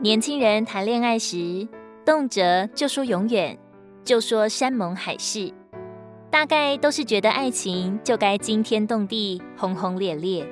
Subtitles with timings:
[0.00, 1.66] 年轻人谈恋爱时，
[2.06, 3.58] 动辄就说永远，
[4.04, 5.52] 就说山盟海誓，
[6.30, 10.46] 大概都是觉得爱情就该惊天动地、轰轰烈烈。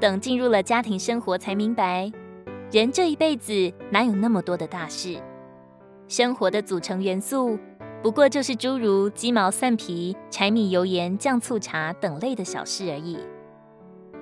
[0.00, 2.10] 等进入了家庭生活，才明白，
[2.70, 3.52] 人这一辈子
[3.90, 5.20] 哪有那么多的大事？
[6.08, 7.58] 生活的组成元素，
[8.02, 13.18] 不过就是诸如鸡毛蒜皮、柴米油盐酱醋茶等类的小事而已。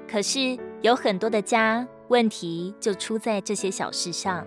[0.09, 1.87] 可是有很多的家。
[2.11, 4.45] 问题就出在这些小事上，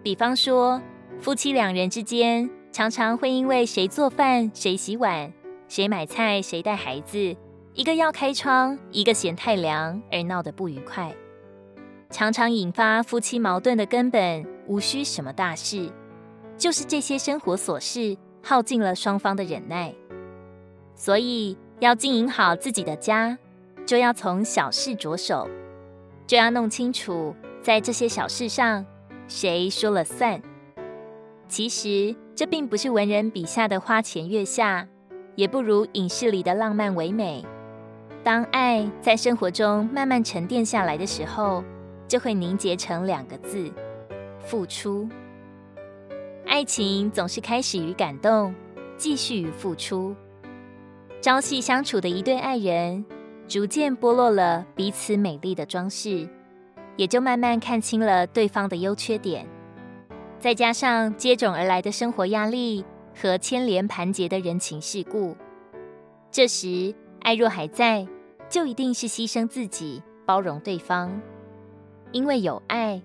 [0.00, 0.80] 比方说，
[1.20, 5.32] 夫妻两人之间常常会因为谁做饭、谁洗碗、
[5.66, 7.36] 谁买菜、谁带孩子，
[7.74, 11.12] 一个要开窗，一个嫌太凉而闹得不愉快。
[12.10, 15.90] 常常引发夫妻矛盾的根本，无需什么大事，
[16.56, 19.92] 就是这些生活琐事耗尽了双方的忍耐。
[20.94, 23.36] 所以，要经营好自己的家，
[23.84, 25.48] 就要从小事着手。
[26.26, 28.84] 就要弄清楚，在这些小事上，
[29.28, 30.40] 谁说了算。
[31.48, 34.88] 其实这并不是文人笔下的花前月下，
[35.34, 37.44] 也不如影视里的浪漫唯美。
[38.24, 41.62] 当爱在生活中慢慢沉淀下来的时候，
[42.08, 43.70] 就会凝结成两个字：
[44.38, 45.08] 付出。
[46.46, 48.54] 爱情总是开始于感动，
[48.96, 50.14] 继续于付出。
[51.20, 53.04] 朝夕相处的一对爱人。
[53.48, 56.26] 逐渐剥落了彼此美丽的装饰，
[56.96, 59.46] 也就慢慢看清了对方的优缺点。
[60.38, 65.36] 再加上接踵而来的生活压力和牵连盘结的人情世故，
[66.30, 68.06] 这时爱若还在，
[68.48, 71.20] 就一定是牺牲自己，包容对方。
[72.10, 73.00] 因为有爱，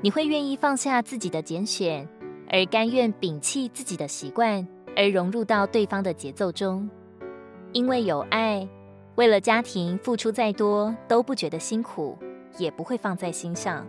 [0.00, 2.08] 你会愿意放下自己的拣选，
[2.48, 6.88] 而甘愿摒弃自己的习惯，而融入到对方的节奏中。
[7.72, 8.66] 因为有爱。
[9.20, 12.16] 为了家庭付出再多都不觉得辛苦，
[12.56, 13.86] 也不会放在心上。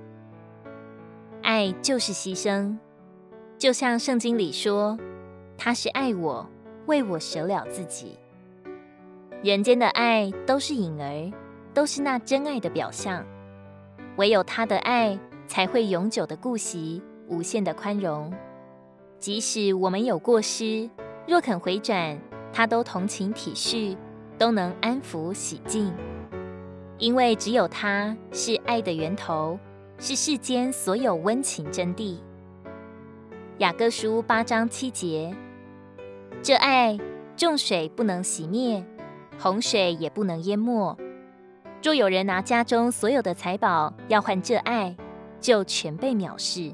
[1.42, 2.76] 爱就是牺牲，
[3.58, 5.00] 就像圣经里说
[5.58, 6.46] ：“他是爱我，
[6.86, 8.20] 为我舍了自己。”
[9.42, 11.32] 人间的爱都是影儿，
[11.74, 13.26] 都是那真爱的表象。
[14.18, 15.18] 唯有他的爱
[15.48, 18.34] 才会永久的顾惜，无限的宽容。
[19.18, 20.90] 即使我们有过失，
[21.26, 22.20] 若肯回转，
[22.52, 23.96] 他都同情体恤。
[24.42, 25.94] 都能安抚洗净，
[26.98, 29.60] 因为只有他是爱的源头，
[30.00, 32.18] 是世间所有温情真谛。
[33.60, 35.32] 雅各书八章七节，
[36.42, 36.98] 这爱
[37.38, 38.84] 众水不能熄灭，
[39.38, 40.98] 洪水也不能淹没。
[41.84, 44.98] 若有人拿家中所有的财宝要换这爱，
[45.40, 46.74] 就全被藐视。